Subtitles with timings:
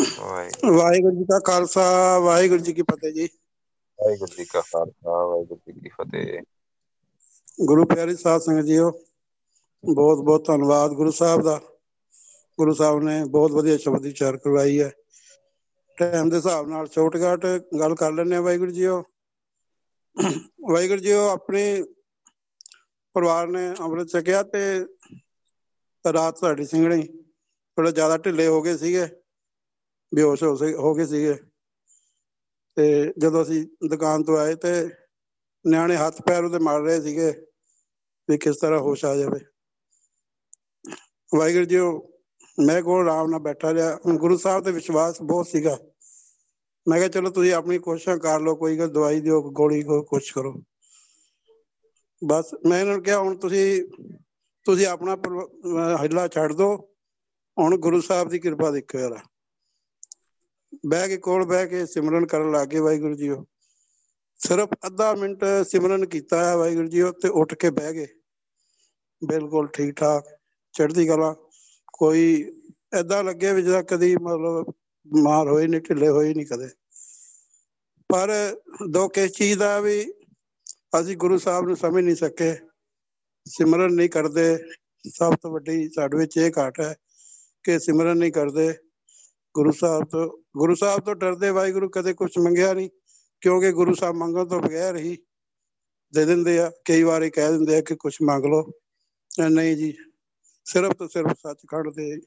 [0.00, 3.28] ਵਾਹਿਗੁਰੂ ਜੀ ਕਾ ਖਾਲਸਾ ਵਾਹਿਗੁਰੂ ਜੀ ਕੀ ਫਤਿਹ ਜੀ।
[3.98, 6.42] ਵਾਹਿਗੁਰੂ ਜੀ ਕਾ ਖਾਲਸਾ ਵਾਹਿਗੁਰੂ ਜੀ ਕੀ ਫਤਿਹ।
[7.64, 8.90] ਗੁਰੂ ਪਿਆਰੀ ਸਾਧ ਸੰਗਤ ਜੀਓ
[9.84, 11.60] ਬਹੁਤ ਬਹੁਤ ਧੰਨਵਾਦ ਗੁਰੂ ਸਾਹਿਬ ਦਾ।
[12.58, 14.90] ਗੁਰੂ ਸਾਹਿਬ ਨੇ ਬਹੁਤ ਵਧੀਆ ਸ਼ਬਦ ਦੀ ਚਾਰ ਕਰਵਾਈ ਹੈ।
[15.98, 17.46] ਟਾਈਮ ਦੇ ਹਿਸਾਬ ਨਾਲ ਛੋਟਗਾਟ
[17.80, 19.02] ਗੱਲ ਕਰ ਲੈਂਦੇ ਆ ਵਾਹਿਗੁਰੂ ਜੀਓ।
[20.70, 21.82] ਵਾਹਿਗੁਰੂ ਜੀਓ ਆਪਣੇ
[23.14, 24.84] ਪਰਿਵਾਰ ਨੇ ਅੰਮ੍ਰਿਤ ਛਕਿਆ ਤੇ
[26.12, 27.06] ਰਾਤ ਸਾਡੀ ਸਿੰਘਣੀ
[27.76, 29.06] ਥੋੜਾ ਜ਼ਿਆਦਾ ਢਿੱਲੇ ਹੋ ਗਏ ਸੀਗੇ।
[30.14, 31.36] ਬੇਹੋਸ਼ ਹੋ ਸੀ- ਹੋ ਗਏ ਸੀਗੇ।
[32.74, 34.90] ਤੇ ਜਦੋਂ ਅਸੀਂ ਦੁਕਾਨ ਤੋਂ ਆਏ ਤੇ
[35.66, 37.46] ਨਿਆਣੇ ਹੱਥ ਪੈਰ ਉਹਦੇ ਮਾਰ ਰਹੇ ਸੀਗੇ
[38.30, 39.40] ਵੀ ਕਿਸ ਤਰ੍ਹਾਂ ਹੋਸ਼ ਆ ਜਾਵੇ।
[41.36, 42.20] ਵਾਹਿਗੁਰੂ ਜੀ, ਉਹ
[42.66, 45.78] ਮੈਂ ਕੋਲ ਆਰਾਮ ਨਾਲ ਬੈਠਾ ਰਿਹਾ। ਹੁਣ ਗੁਰੂ ਸਾਹਿਬ ਤੇ ਵਿਸ਼ਵਾਸ ਬਹੁਤ ਸੀਗਾ।
[46.88, 50.32] ਮੈਂ ਕਿਹਾ, ਚਲੋ ਤੁਸੀਂ ਆਪਣੀ ਕੋਸ਼ਿਸ਼ਾਂ ਕਰ ਲਓ, ਕੋਈ ਗੱਲ ਦਵਾਈ ਦਿਓ ਗੋਲੀ ਕੋ ਕੁਛ
[50.32, 50.62] ਕਰੋ।
[52.24, 53.88] ਬਸ ਮੈਂ ਇਹਨਾਂ ਨੂੰ ਕਿਹਾ, ਹੁਣ ਤੁਸੀਂ
[54.64, 56.94] ਤੁਸੀਂ ਆਪਣਾ ਪਰਵ- ਅਹ ਹਿੱਲਾ ਛੱਡ ਦਿਓ
[57.58, 59.18] ਹੁਣ ਗੁਰੂ ਸਾਹਿਬ ਦੀ ਕਿਰਪਾ ਦੇਖੋ ਯਾਰ
[60.86, 63.46] ਬਹਿ ਕੇ ਕੋਲ ਬਹਿ ਕੇ ਸਿਮਰਨ ਕਰਨ ਲੱਗ ਗਏ ਵਾਹਿਗੁਰੂ ਜੀ ਉਹ
[64.40, 68.06] ਸਿਰਫ ਅੱਧਾ ਮਿੰਟ ਸਿਮਰਨ ਕੀਤਾ ਹੈ ਵਾਹਿਗੁਰੂ ਜੀ ਉਹ ਤੇ ਉੱਠ ਕੇ ਬਹਿ ਗਏ।
[69.22, 70.24] ਬਿਲਕੁਲ ਠੀਕ ਠਾਕ,
[70.72, 71.34] ਚੜ੍ਹਦੀ ਕਲਾ।
[71.92, 72.52] ਕੋਈ
[72.94, 74.72] ਐਦਾਂ ਲੱਗੇ ਵੀ ਜਿੱਦਾਂ ਕਦੀ ਮਤਲਬ
[75.06, 76.68] ਬਿਮਾਰ ਹੋਏ ਨਹੀਂ ਢਿੱਲੇ ਹੋਏ ਨਹੀਂ ਕਦੇ।
[78.10, 78.56] ਪਰ
[78.90, 80.12] ਦੁੱਖ ਇਸ ਚੀਜ਼ ਦਾ ਵੀ
[81.00, 82.54] ਅਸੀਂ ਗੁਰੂ ਸਾਹਿਬ ਨੂੰ ਸਮਝ ਨਹੀਂ ਸਕੇ।
[83.46, 84.58] ਸਿਮਰਨ ਨਹੀਂ ਕਰਦੇ।
[85.08, 86.94] ਸਭ ਤੋਂ ਵੱਡੀ ਸਾਡੇ ਵਿੱਚ ਇਹ ਘਾਟ ਹੈ
[87.64, 88.74] ਕਿ ਸਿਮਰਨ ਨਹੀਂ ਕਰਦੇ।
[89.54, 92.90] ਗੁਰੂ ਸਾਹਿਬ ਤੋਂ, ਗੁਰੂ ਸਾਹਿਬ ਤੋਂ ਡਰਦੇ ਵਾਹਿਗੁਰੂ ਕਦੇ ਕੁਝ ਮੰਗਿਆ ਨਹੀਂ,
[93.40, 95.18] ਕਿਉਂਕਿ ਗੁਰੂ ਸਾਹਿਬ ਮੰਗਣ ਤੋਂ ਬਗੈਰ ਹੀ
[96.14, 99.96] ਦੇ ਦਿੰਦੇ ਆ, ਕਈ ਵਾਰੀ ਕਹਿ ਦਿੰਦੇ ਆ ਕਿ ਕੁਝ ਮੰਗ ਲਓ। ਅਹ ਨਹੀਂ ਜੀ,
[100.64, 102.20] ਸਿਰਫ ਤੋਂ ਸਿਰਫ ਸੱਚਖੰਡ ਦੇ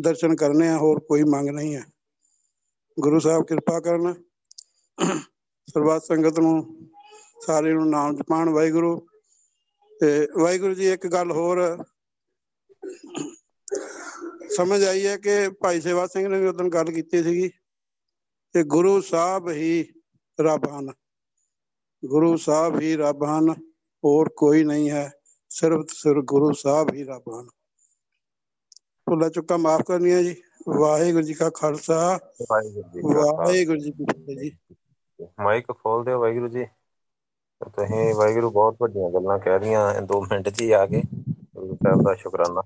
[0.00, 1.84] ਦਰਸ਼ਨ ਕਰਨੇ ਆ, ਹੋਰ ਕੋਈ ਮੰਗ ਨਹੀਂ ਹੈ
[3.00, 4.24] ਗੁਰੂ ਸਾਹਿਬ ਕਿਰਪਾ ਕਰਨ,
[5.66, 6.90] ਸਰਬੱਤ ਸੰਗਤ ਨੂੰ
[7.46, 9.06] ਸਾਰੇ ਨੂੰ ਨਾਮ ਜਪਾਣ ਵਾਹਿਗੁਰੂ।
[10.00, 11.84] ਤੇ ਵਾਹਿਗੁਰੂ ਜੀ, ਇੱਕ ਗੱਲ ਹੋਰ
[14.56, 17.48] ਸਮਝ ਆਈ ਹੈ ਕਿ ਭਾਈ ਸੇਵਾ ਸਿੰਘ ਨੇ ਵੀ ਉਦੋਂ ਗੱਲ ਕੀਤੀ ਸੀਗੀ
[18.54, 19.92] ਕਿ ਗੁਰੂ ਸਾਹਿਬ ਹੀ
[20.40, 20.92] ਰੱਬ ਹਨ।
[22.04, 23.50] ਗੁਰੂ ਸਾਹਿਬ ਹੀ ਰੱਬ ਹਨ,
[24.04, 25.12] ਹੋਰ ਕੋਈ ਨਹੀਂ ਹੈ,
[25.48, 27.46] ਸਿਰਫ ਤੇ ਸਿਰਫ ਗੁਰੂ ਸਾਹਿਬ ਹੀ ਰੱਬ ਹਨ।
[29.06, 32.18] ਭੁੱਲਾ ਚੁੱਕਾ ਮਾਫ ਕਰਨੀ ਹੈ ਜੀ। ਵਾਹਿਗੁਰੂ ਜੀ ਕਾ ਖਾਲਸਾ।
[32.50, 34.58] ਵਾਹਿਗੁਰੂ ਜੀ ਕਾ ਖਾਲਸਾ ਵਾਹਿਗੁਰੂ ਜੀ ਕੀ ਫਤਿਹ ਜੀ।
[35.40, 40.48] ਮਾਈਕ ਖੋਲ ਦਿਓ ਵਾਹਿਗੁਰੂ ਜੀ। ਤੇ ਤੁਸੀਂ ਵਾਹਿਗੁਰੂ ਬਹੁਤ ਵੱਡੀਆਂ ਗੱਲਾਂ ਕਹਿ ਰਹੀਆਂ 2 ਮਿੰਟ
[40.48, 41.02] 'ਚ ਹੀ ਆ ਕੇ
[41.54, 42.62] ਗੁਰੂ ਸਾਹਿਬ ਦਾ ਸ਼ੁਕਰਾਨਾ।